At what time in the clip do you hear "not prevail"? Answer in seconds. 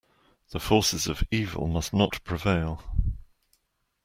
1.93-2.81